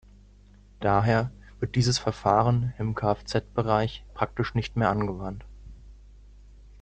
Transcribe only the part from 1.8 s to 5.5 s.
Verfahren im Kfz-Bereich praktisch nicht mehr angewandt.